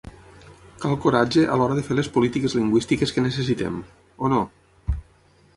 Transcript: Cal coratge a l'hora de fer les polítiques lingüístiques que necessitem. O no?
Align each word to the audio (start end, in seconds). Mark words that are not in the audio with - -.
Cal 0.85 0.95
coratge 1.03 1.43
a 1.43 1.57
l'hora 1.61 1.75
de 1.79 1.83
fer 1.89 1.99
les 1.99 2.09
polítiques 2.17 2.57
lingüístiques 2.61 3.15
que 3.19 3.27
necessitem. 3.29 3.81
O 4.29 4.33
no? 4.35 4.41